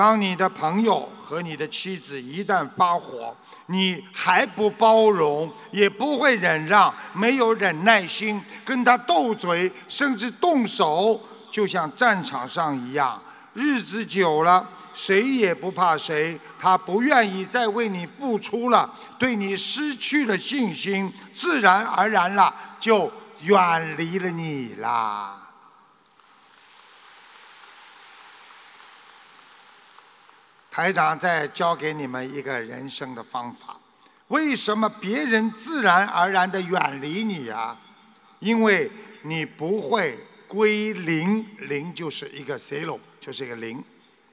[0.00, 3.36] 当你的朋友和你的妻子一旦发火，
[3.66, 13.22] 你还不包容，也不会忍让，没有忍耐心，跟他斗嘴，甚至动手，就像战场上一样。
[13.52, 25.39] 日子久了，谁也不怕谁，他不愿意再为你付出了，对你失去了信心，自然而然了，就远离了你啦。
[30.70, 33.76] 台长再教给你们一个人生的方法：
[34.28, 37.76] 为什么别人自然而然的远离你啊？
[38.38, 38.90] 因为
[39.22, 43.82] 你不会归零，零就是一个 zero，就是一个零，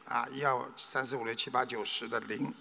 [0.06, 2.54] 啊，一二三四五六七八九十的零。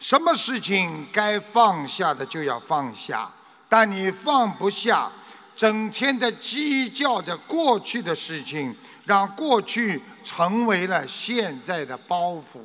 [0.00, 3.30] 什么事情该放下的就要放下，
[3.68, 5.10] 但你放不下，
[5.54, 8.74] 整天的计较着过去的事情，
[9.04, 12.60] 让过去成为了现在的包袱。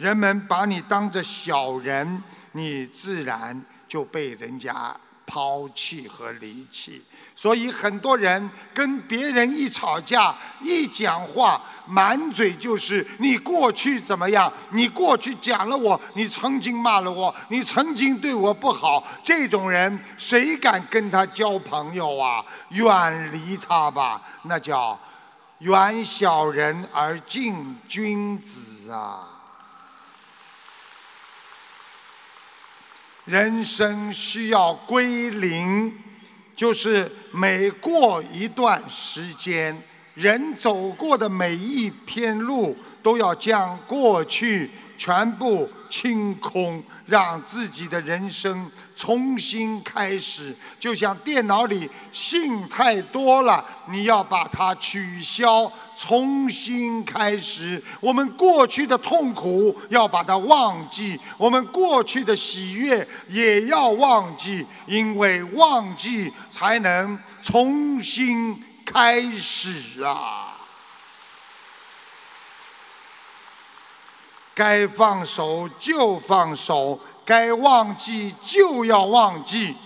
[0.00, 7.04] 人们把你当着小人，你自然就被人家抛弃和离弃。
[7.36, 19.06] 所以很多人跟别人一吵架、一讲话，满嘴就是你过去怎么样，你过去讲了我，你曾经骂了我，你曾经对我不好。
[19.22, 22.42] 这种人谁敢跟他交朋友啊？
[22.70, 24.98] 远离他吧，那叫
[25.58, 29.29] 远小人而近君子啊。
[33.30, 35.96] 人生需要归零，
[36.56, 39.80] 就是每过一段时间，
[40.14, 44.68] 人走过的每一篇路，都要将过去
[44.98, 48.68] 全部清空，让自己的人生
[49.00, 50.54] 重新开始。
[50.78, 57.82] 就像电脑里信太多了，你要把它取消，重新开始。
[57.98, 70.48] 我们过去的痛苦要把它忘记，我们过去的喜悦也要忘记，因为忘记才能重新开始啊！
[74.52, 77.00] 该放手就放手，
[77.30, 79.76] 该忘记就要忘记，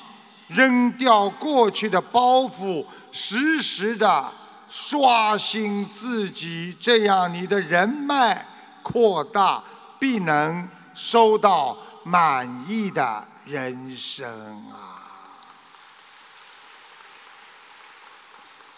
[0.49, 2.83] 扔掉过去的包袱，
[3.13, 4.33] 时时的
[4.71, 8.47] 刷新自己，这样你的人脉
[8.83, 9.63] 扩大，
[9.99, 14.27] 必能收到满意的人生
[14.73, 15.14] 啊！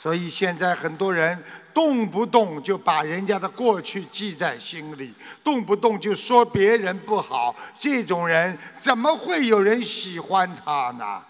[0.07, 1.37] 所以现在很多人
[1.75, 11.21] 动不动就把人家的过去记在心里，动不动就说别人不好，这种人怎么会有人喜欢他呢？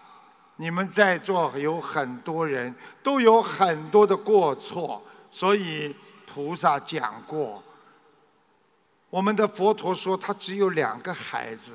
[0.56, 5.96] 你们在座有很多人都有很多的过错，所以
[6.26, 7.62] 菩萨讲过，
[9.08, 11.72] 我们的佛陀说他只有两个孩子，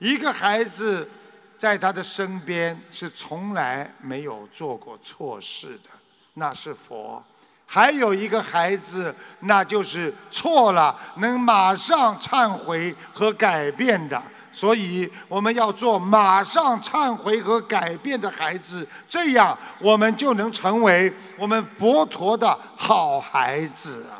[0.00, 1.08] 一个孩子
[1.56, 5.99] 在他的身边是从来没有做过错事的。
[6.40, 7.22] 那是佛，
[7.66, 14.20] 还有一个孩子，那就是错了，能马上忏悔和改变的。
[14.50, 24.16] 所以我们要做马上忏悔和改变的孩子，这样我们就能成为我们佛陀的好孩子啊！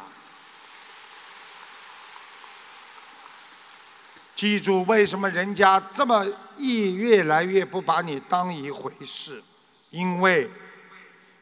[4.36, 6.24] 记住，为什么人家这么
[6.58, 9.42] 一越来越不把你当一回事？
[9.88, 10.48] 因为。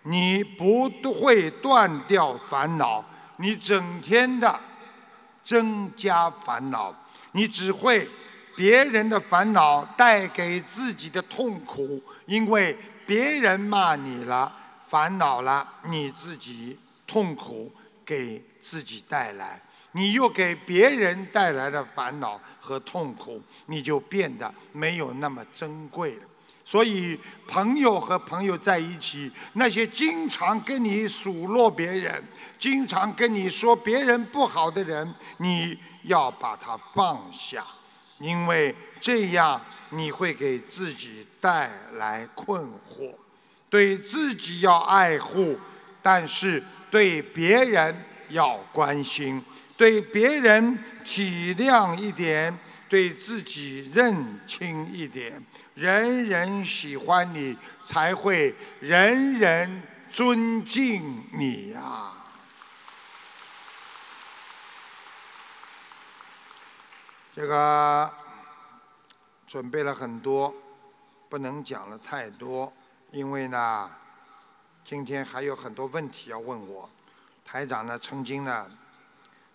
[0.09, 3.05] 你不会断掉烦恼，
[3.37, 4.59] 你整天的
[5.45, 6.95] 增加烦恼，
[7.33, 8.09] 你只会
[8.57, 12.75] 别人的烦恼带给自己的痛苦，因为
[13.07, 14.51] 别人骂你了，
[14.81, 17.71] 烦恼了，你自己痛苦
[18.03, 19.61] 给自己带来，
[19.93, 26.23] 你又给别人带来了烦恼和痛苦，你就变得没有那么珍贵了。
[26.69, 32.23] 所以，朋友和朋友在一起，那些经常跟你数落别人、
[32.59, 37.65] 经常跟你说别人不好的人，你要把他放下，
[38.19, 39.59] 因为这样
[39.89, 43.15] 你会给自己带来困惑。
[43.71, 45.59] 对自己要爱护，
[46.03, 49.43] 但是对别人要关心，
[49.75, 52.59] 对别人体谅一点，
[52.89, 55.45] 对自己认清一点。
[55.75, 62.13] 人人喜欢你，才会人人尊敬你呀。
[67.35, 68.13] 这个
[69.47, 70.53] 准备了很多，
[71.29, 72.73] 不能讲了太多，
[73.13, 73.89] 因为呢，
[74.85, 76.91] 今天还有很多问题要问我。
[77.45, 78.69] 台长呢，曾经呢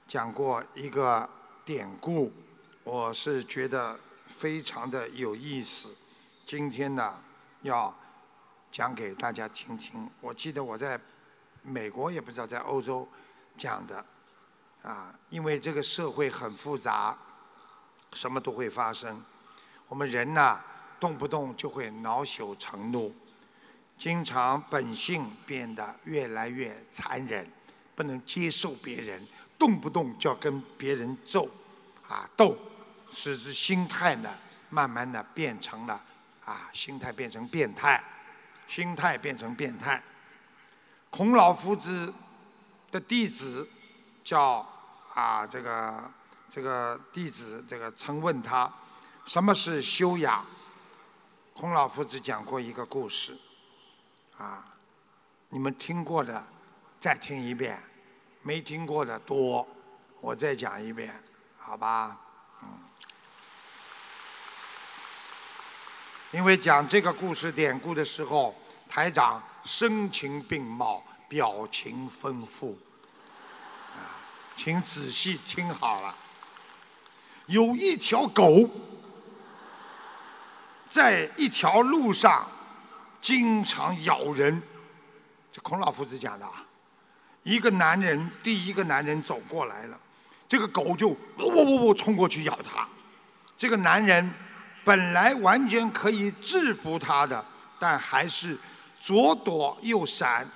[0.07, 1.29] 讲过一个
[1.65, 2.31] 典故，
[2.84, 5.95] 我是觉得非常的有意思。
[6.45, 7.17] 今天呢，
[7.61, 7.95] 要
[8.71, 10.09] 讲给大家听听。
[10.19, 10.99] 我记得我在
[11.61, 13.07] 美国，也不知道在欧洲
[13.55, 14.05] 讲的
[14.81, 17.17] 啊，因为这个社会很复杂，
[18.11, 19.23] 什么都会发生。
[19.88, 20.59] 我们人呢，
[20.99, 23.15] 动不动就会恼羞成怒，
[23.97, 27.49] 经常本性变得越来越残忍，
[27.95, 29.25] 不能接受别人，
[29.57, 31.49] 动不动就要跟别人斗
[32.09, 32.57] 啊斗，
[33.14, 34.30] 使之心态呢，
[34.70, 36.03] 慢慢的变成了。
[36.45, 38.03] 啊，心态变成变态，
[38.68, 40.03] 心态变成变态。
[41.09, 42.14] 孔老夫子
[42.91, 43.66] 的弟子
[44.26, 44.68] 叫
[45.14, 46.11] 啊，这个
[46.49, 48.70] 这个弟子这个曾问他
[49.26, 50.45] 什么是修养。
[51.53, 53.38] 孔老夫子讲过一个故事，
[54.38, 54.66] 啊，
[55.47, 56.45] 你们听过的
[56.99, 57.82] 再听一遍，
[58.41, 59.66] 没听过的多，
[60.20, 61.24] 我再讲一遍，
[61.57, 62.20] 好吧？
[62.64, 62.68] 嗯
[66.34, 68.55] 因为讲这个故事典故的时候，
[68.89, 72.75] 台长声情并茂，表情丰富，
[73.93, 74.17] 啊，
[74.57, 76.15] 请仔细听好了。
[77.45, 78.67] 有一条狗，
[80.88, 82.49] 在一条路上
[83.21, 84.59] 经常咬人，
[85.51, 86.65] 这孔老夫子讲的啊。
[87.43, 89.99] 一个男人，第一个男人走过来了，
[90.47, 92.89] 这个狗就喔喔喔冲过去咬他，
[93.55, 94.34] 这个男人。
[94.84, 97.43] 本来完全可以制服他的，
[97.79, 98.57] 但还是
[98.99, 100.47] 左躲右闪，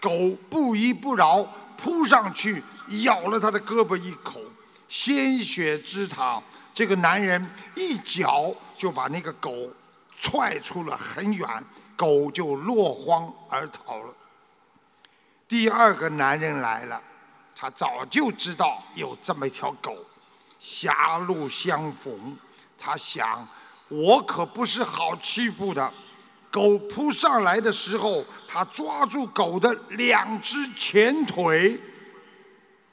[0.00, 0.10] 狗
[0.50, 1.42] 不依不饶，
[1.76, 2.62] 扑上去
[3.02, 4.40] 咬了他的胳膊一口。
[4.88, 6.42] 鲜血之淌。
[6.74, 9.68] 这个男人一脚就把那个狗
[10.16, 11.48] 踹出了很远，
[11.96, 14.14] 狗就落荒而逃了。
[15.48, 17.02] 第二个男人来了，
[17.56, 19.96] 他早就知道有这么一条狗，
[20.60, 22.36] 狭路相逢，
[22.78, 23.44] 他想，
[23.88, 25.92] 我可不是好欺负的。
[26.50, 31.78] 狗扑上来的时候，他抓住狗的两只前腿，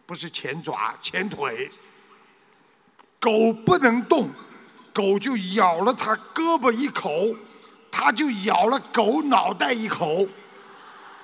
[0.06, 1.72] 不是前爪，前腿。
[3.20, 4.30] 狗不能动，
[4.93, 7.34] 狗就咬了他胳膊一口，
[7.89, 10.28] 他就咬了狗脑袋一口。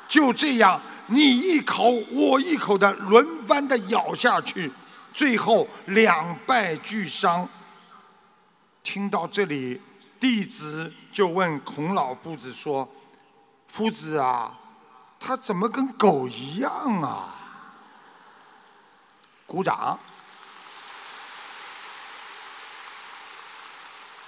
[0.08, 4.72] 就这样，你一口我一口的轮番的咬下去，
[5.14, 7.48] 最后两败俱伤。
[8.84, 9.82] 听到这里。
[10.20, 12.88] 弟子就问孔老夫子说
[13.68, 14.56] ：“夫子啊，
[15.20, 16.72] 他怎么跟狗一样
[17.02, 17.36] 啊？”
[19.48, 19.98] 鼓掌。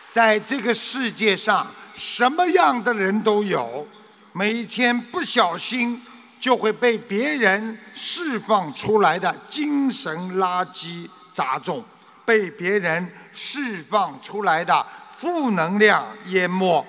[0.10, 3.88] 在这个世界上，什么样的人都有，
[4.32, 6.04] 每天不小心
[6.40, 11.86] 就会被别人释放出来的精神垃圾砸中，
[12.26, 14.86] 被别人释放出来的。
[15.16, 16.86] 负能量淹没，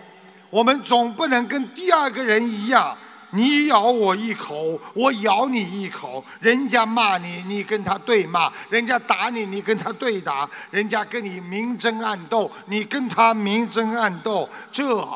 [0.50, 2.96] 我们总不能跟第二个人一样，
[3.30, 15.06] 你咬我一口，我咬你一口，人家骂你，你跟他对骂；人家打你，你跟他对打；人家跟你明争暗斗，你跟他明争暗斗，这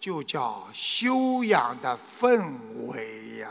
[0.00, 2.54] 就叫修养的氛
[2.88, 3.48] 围呀。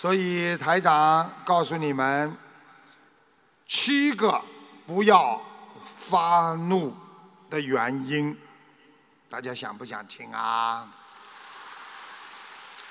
[0.00, 2.36] 所以台长告诉你们。
[3.66, 4.40] 七个
[4.86, 5.42] 不要
[5.84, 6.96] 发怒
[7.50, 8.34] 的原因，
[9.28, 10.88] 大家想不想听啊？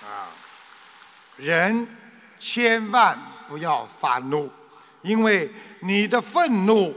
[0.03, 0.30] 啊，
[1.38, 1.88] 人
[2.38, 4.51] 千万不要发怒，
[5.01, 6.93] 因为你的愤怒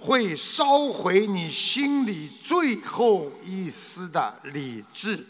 [0.00, 5.26] 会烧毁你心里最后一丝的理智。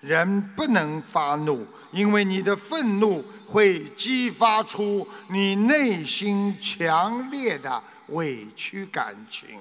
[0.00, 9.58] 人不能发怒，因为你的愤怒会激发出你内心强烈的委屈感情。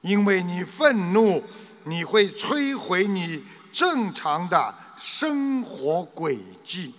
[0.00, 1.42] 因为你愤怒，
[1.84, 6.94] 你会摧毁你正常的生活轨迹。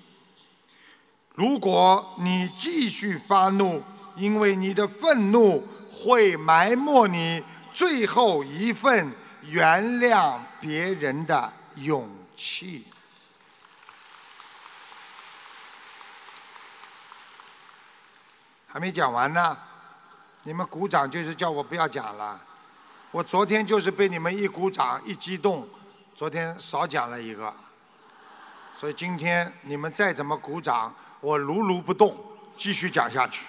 [1.34, 3.82] 如果你继续发怒，
[4.16, 7.42] 因为你的愤怒会埋没你
[7.74, 9.12] 最后一份
[9.50, 12.08] 原谅别人的勇。
[12.36, 12.86] 气，
[18.68, 19.58] 还没讲完呢，
[20.44, 22.42] 你们鼓掌就是叫我不要讲了。
[23.12, 25.68] 我昨天就是被你们一鼓掌一激动，
[26.16, 27.54] 昨天少讲了一个，
[28.78, 32.18] 所以今天你们再怎么鼓掌，我如如不动，
[32.56, 33.46] 继续讲下去。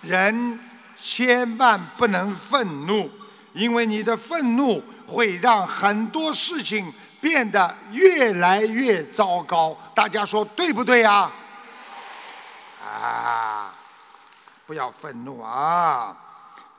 [0.00, 0.58] 人
[0.96, 3.19] 千万不能愤怒。
[3.52, 11.30] 因为你的愤怒会让很多事情变得越来越糟糕，大家说对不对呀？
[12.82, 13.74] 啊，
[14.66, 16.16] 不要愤怒啊！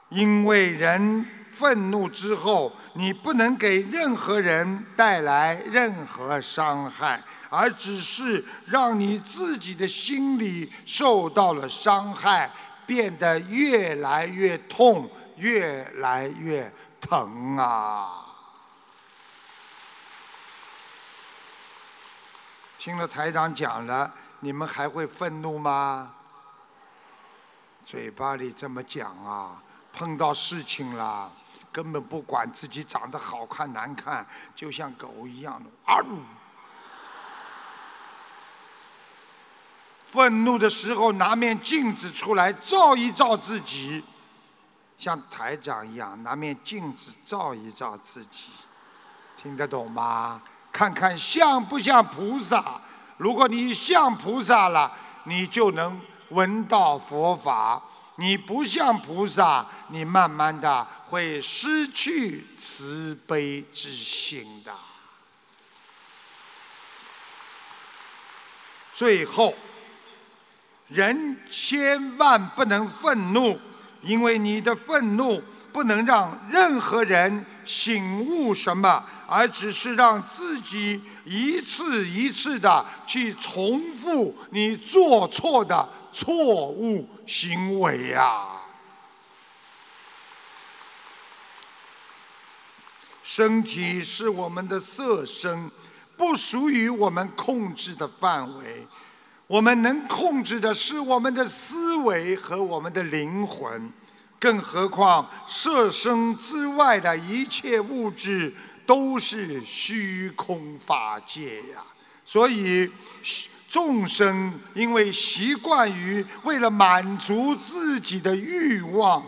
[0.09, 12.51] 因为人愤怒之后，你不能给任何人带来任何伤害，而只是让你自己的心里受到了伤害，
[12.85, 15.09] 变得越来越痛。
[15.41, 18.27] 越来越疼啊！
[22.77, 26.13] 听了台长讲了，你们还会愤怒吗？
[27.83, 29.59] 嘴巴里这么讲啊，
[29.91, 31.31] 碰到事情了，
[31.71, 34.23] 根本不管自己长得好看难看，
[34.55, 35.97] 就像狗一样的啊！
[40.11, 44.03] 愤怒的时候，拿面镜子出来照一照自己。
[45.01, 48.51] 像台长一样拿面镜子照一照自己，
[49.35, 50.39] 听得懂吗？
[50.71, 52.79] 看看像不像菩萨？
[53.17, 55.99] 如果你像菩萨了，你就能
[56.29, 57.81] 闻到佛法；
[58.17, 64.71] 你不像菩萨，你慢慢的会失去慈悲之心的。
[68.93, 69.55] 最后，
[70.89, 73.59] 人千万不能愤怒。
[74.01, 75.41] 因为你的愤怒
[75.71, 88.47] 不能让任何人醒悟什么，而只是让自己一次一次的去重复你做错的错误行为呀。
[93.23, 95.71] 身体是我们的色身。
[96.17, 98.87] 不属于我们控制的范围。
[99.51, 103.91] 我们能控制的是我们的思维和我们的灵魂，
[104.39, 108.53] 更何况色身之外的一切物质
[108.85, 111.83] 都是虚空法界呀。
[112.23, 112.89] 所以
[113.67, 119.21] 众生因为习惯于为了满足自己的欲望，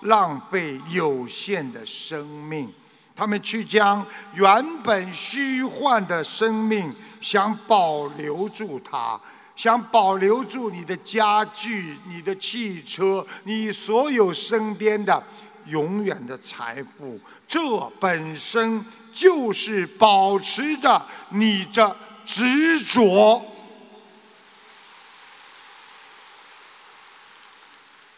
[0.00, 2.68] 浪费有限的生命，
[3.14, 4.04] 他们去将
[4.34, 9.20] 原本虚幻的生命想保留住它。
[9.58, 15.20] 想保留住你的家具、你的汽车、你所有身边的
[15.66, 17.60] 永远的财富，这
[17.98, 23.44] 本身就是保持着你的执着。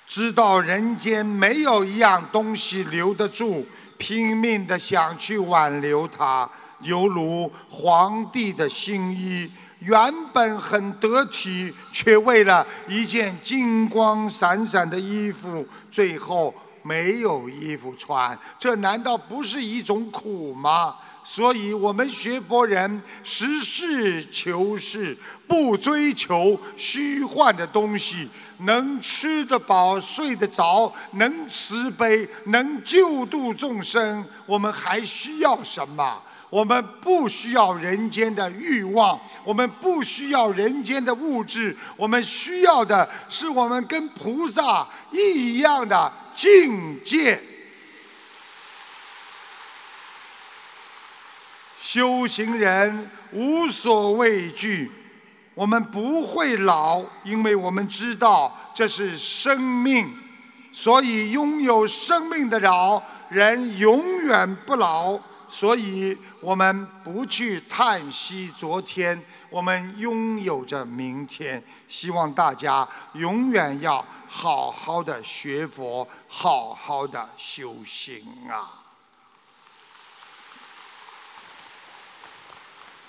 [0.06, 3.66] 知道人间没有一样东西留得住，
[3.96, 9.50] 拼命的想去挽留它，犹如皇帝的新衣。
[9.80, 20.96] 原本很得体，却为了一件金光闪闪的衣服，最后没有衣服穿，这难道不是一种苦吗？
[21.22, 25.16] 所以，我们学佛人实事求是，
[25.46, 28.26] 不追求虚幻的东西，
[28.60, 36.22] 能吃得饱、睡得着，能慈悲、能救度众生，我们还需要什么？
[36.50, 47.40] 我们不需要人间的欲望，我们不需要人间的物质，我们需要的是我们跟菩萨一样的境界。
[51.80, 54.90] 修行人无所畏惧，
[55.54, 60.12] 我们不会老，因为我们知道这是生命，
[60.72, 65.18] 所以拥有生命的老人永远不老。
[65.50, 69.20] 所以我们不去叹息昨天，
[69.50, 71.62] 我们拥有着明天。
[71.88, 78.78] 希望大家永远要好好的学佛，好好的修行啊！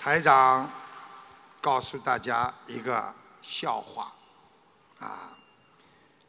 [0.00, 0.68] 台长
[1.60, 4.12] 告诉大家一个笑话
[4.98, 5.30] 啊，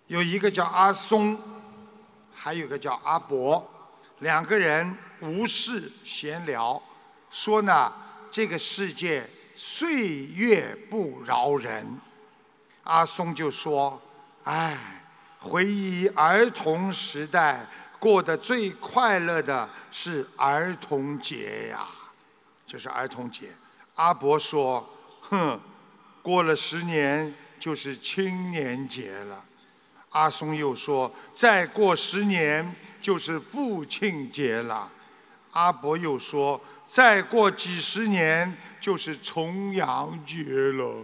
[0.06, 1.36] 有一个叫阿松，
[2.36, 3.68] 还有个叫阿伯，
[4.20, 4.96] 两个人。
[5.24, 6.82] 无事闲聊，
[7.32, 7.94] 说呢，
[8.30, 12.00] 这个世界岁月不饶人。
[12.84, 14.02] 阿松就说
[14.44, 15.06] ：“哎，
[15.40, 17.66] 回忆儿童时代，
[17.98, 21.88] 过得最快乐的是儿童节呀，
[22.68, 23.52] 就是儿童节。”
[23.96, 24.88] 阿伯说
[25.22, 25.60] ：“哼，
[26.22, 29.46] 过了十年就是青年节了。”
[30.12, 34.92] 阿松又说：“再过十年就是父亲节了。”
[35.54, 41.04] 阿伯又说：“再过几十年就是重阳节了。”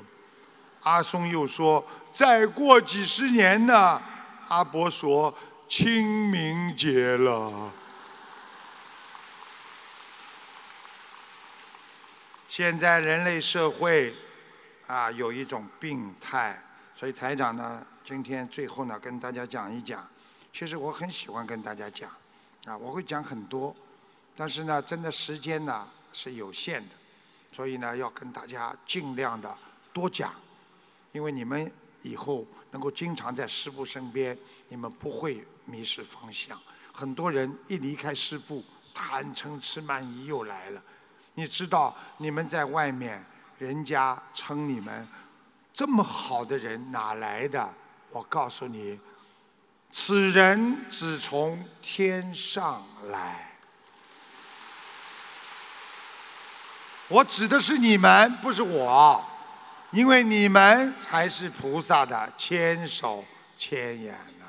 [0.84, 4.02] 阿松又说：“再过几十年呢？”
[4.50, 5.34] 阿伯说
[5.68, 7.72] ：“清明节了。”
[12.50, 14.16] 现在人类社会
[14.88, 16.60] 啊，有一种病态，
[16.96, 20.06] 所以台长呢，今天最后呢，跟大家讲一讲。
[20.52, 22.10] 其实我很喜欢跟大家讲，
[22.66, 23.76] 啊，我会讲很多。
[24.40, 26.96] 但是呢，真的时间呢是有限的，
[27.52, 29.54] 所以呢要跟大家尽量的
[29.92, 30.34] 多讲，
[31.12, 31.70] 因为你们
[32.04, 34.38] 以后能够经常在师父身边，
[34.70, 36.58] 你们不会迷失方向。
[36.94, 38.64] 很多人一离开师父，
[38.94, 40.82] 贪嗔痴慢疑又来了。
[41.34, 43.22] 你知道，你们在外面，
[43.58, 45.06] 人家称你们
[45.74, 47.74] 这么好的人哪来的？
[48.12, 48.98] 我告诉你，
[49.92, 53.49] 此人只从天上来。
[57.10, 59.26] 我指的是你们，不是我，
[59.90, 63.26] 因为你们才是菩萨的千手
[63.58, 64.46] 千眼呐。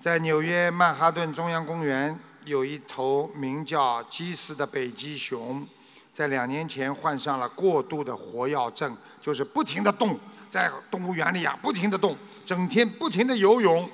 [0.00, 5.68] 在纽约曼哈顿中央公园有一头名叫基斯的北极熊，
[6.10, 13.86] 在两年前患上了过度的活跃症，就是不停的动，在动物园里啊，不停的动，整天不停的游泳，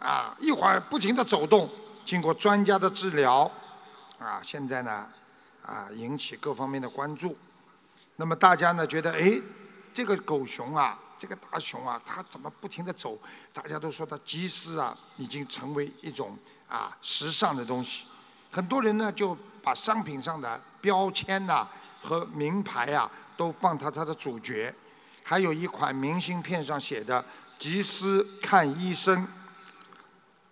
[0.00, 1.70] 啊，一会儿不停的走动。
[2.08, 3.40] 经过专家的治疗，
[4.18, 5.06] 啊，现在呢，
[5.62, 7.36] 啊，引起各方面的关注。
[8.16, 9.38] 那么大家呢觉得，哎，
[9.92, 13.18] 这个狗熊啊，这个大熊啊，它怎么不停的走？
[13.52, 16.34] 大家都说它吉斯啊，已经成为一种
[16.66, 18.06] 啊时尚的东西。
[18.50, 21.68] 很多人呢就把商品上的标签呐
[22.00, 24.74] 和名牌啊都放它它的主角。
[25.22, 27.22] 还有一款明信片上写的
[27.58, 29.28] “吉斯看医生”。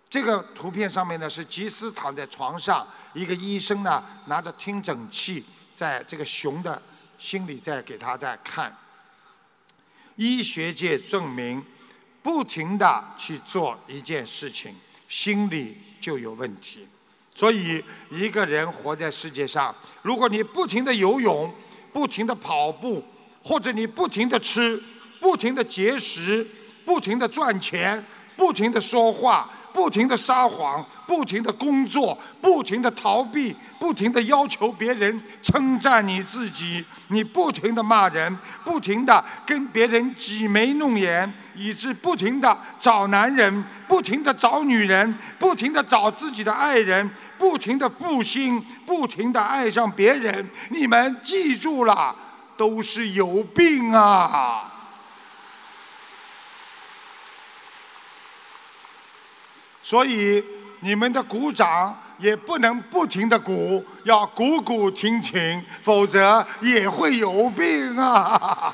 [0.09, 5.43] 这个图片上面呢是吉斯躺在床上，一个医生呢拿着听诊器，
[5.75, 6.81] 在这个熊的
[7.17, 8.75] 心里在给他在看。
[10.15, 11.63] 医学界证明，
[12.23, 14.73] 不停的去做一件事情，
[15.09, 16.87] 心里就有问题。
[17.35, 21.53] 所以一个人活在世界上，如果你不停的游泳，
[21.93, 23.03] 不停的跑步，
[23.43, 24.81] 或者你不停的吃，
[25.19, 26.47] 不停的节食，
[26.83, 28.03] 不停的赚钱，
[28.35, 29.51] 不停的说话。
[29.77, 47.07] 不停的撒谎，不停的工作，不停的逃避，不停的要求别人称赞你自己，你不停的骂人，不停的跟别人挤眉弄眼，以致不停的找男人，不停的找女人，不停的找自己的爱人，
[47.37, 50.49] 不停的负心，不停的爱上别人。
[50.71, 52.15] 你们记住了，
[52.57, 54.73] 都是有病啊！
[59.87, 60.43] 所以
[60.81, 68.73] 你们的鼓掌也不能不停的鼓，要鼓鼓停停，否则也会有病啊！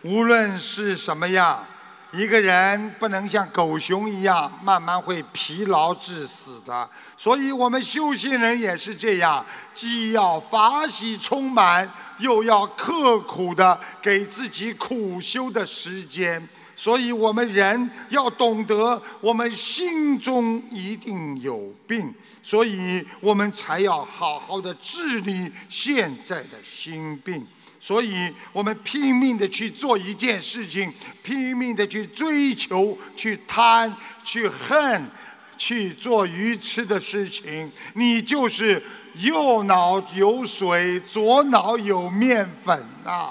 [0.00, 1.66] 无论是什么样。
[2.12, 6.88] 一个人不能像狗熊一样，慢慢会疲劳致死的。
[7.16, 9.44] 所以我们修行人也是这样，
[9.74, 11.88] 既要法喜充满，
[12.18, 16.48] 又要刻苦的给自己苦修的时间。
[16.74, 27.46] 所以我们人要懂得，我们心中一定有病，所以我们才要好好的治理现在的心病。
[27.82, 35.10] 所以我们拼命的去做一件事情，拼命的去追求、去贪、去恨、
[35.56, 37.72] 去做愚痴的事情。
[37.94, 38.82] 你就是
[39.14, 43.30] 右脑有水，左脑有面粉呐。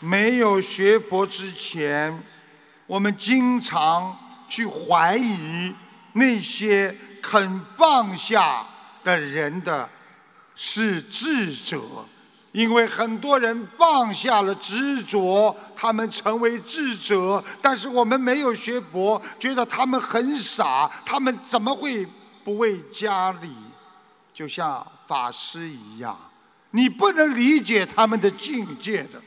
[0.00, 2.22] 没有学佛之前，
[2.86, 4.16] 我们经常
[4.50, 5.74] 去怀疑
[6.12, 8.66] 那些肯放下。
[9.08, 9.88] 的人的
[10.54, 11.80] 是智者，
[12.52, 17.42] 因为很多人放下了执着，他们成为智者。
[17.62, 22.06] 但是我们没有学佛，觉得他们很傻，他们怎么会
[22.44, 23.50] 不为家里？
[24.34, 26.16] 就像法师一样，
[26.72, 29.22] 你不能理解他们的境界的。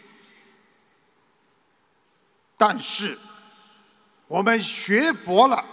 [2.55, 3.17] 但是
[4.27, 5.65] 我们学佛了，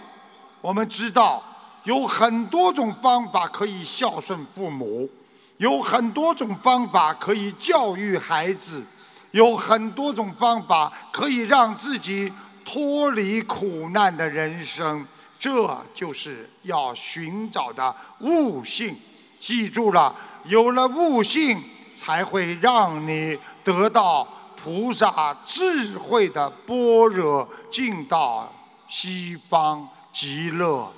[0.61, 1.43] 我们知道。
[1.83, 5.09] 有很多种方法可以孝顺父母，
[5.57, 8.83] 有很多种方法可以教育孩子，
[9.31, 12.31] 有很多种方法可以让自己
[12.65, 15.05] 脱离苦难的人生。
[15.39, 15.49] 这
[15.93, 18.95] 就是要寻找的悟性。
[19.39, 20.13] 记住了，
[20.43, 21.63] 有了悟性，
[21.95, 24.27] 才会让你得到
[24.61, 28.51] 菩萨智慧的般若，进到
[28.89, 30.91] 西方极乐。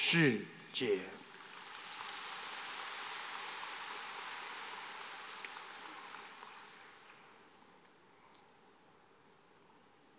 [0.00, 0.40] 世
[0.72, 1.00] 界，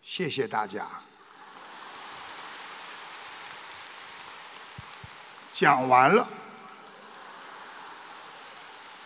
[0.02, 0.86] 谢谢大家。
[5.54, 6.28] 讲完了，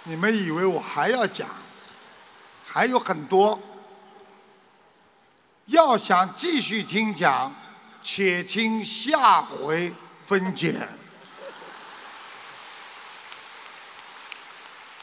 [0.03, 1.47] 你们以为我还要讲？
[2.65, 3.59] 还有很多，
[5.67, 7.53] 要想继续听讲，
[8.01, 9.93] 且听下回。
[10.25, 10.87] 分解。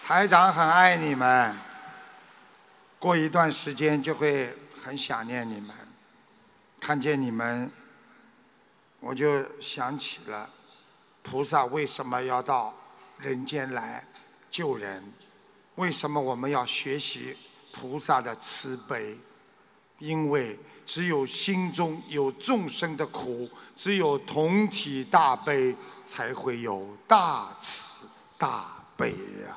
[0.02, 1.56] 台长很爱你们，
[2.98, 5.74] 过一段时间就会很想念你们。
[6.80, 7.70] 看见你们，
[8.98, 10.48] 我就想起了
[11.22, 12.74] 菩萨为什么要到
[13.18, 14.04] 人间来
[14.50, 15.12] 救人？
[15.76, 17.36] 为什么我们要学习
[17.72, 19.18] 菩萨的慈悲？
[19.98, 20.58] 因为。
[20.86, 23.48] 只有心中有众生的苦，
[23.82, 25.74] 只有同体大悲，
[26.04, 28.06] 才会有大慈
[28.36, 29.56] 大悲呀。